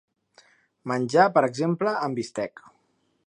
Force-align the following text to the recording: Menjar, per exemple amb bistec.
Menjar, 0.91 1.27
per 1.37 1.45
exemple 1.49 1.95
amb 2.07 2.21
bistec. 2.21 2.65